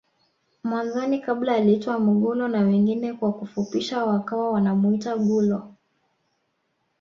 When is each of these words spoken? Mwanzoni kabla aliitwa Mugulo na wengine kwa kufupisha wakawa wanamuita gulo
Mwanzoni 0.63 1.19
kabla 1.19 1.53
aliitwa 1.55 1.99
Mugulo 1.99 2.47
na 2.47 2.61
wengine 2.61 3.13
kwa 3.13 3.33
kufupisha 3.33 4.05
wakawa 4.05 4.51
wanamuita 4.51 5.17
gulo 5.17 5.73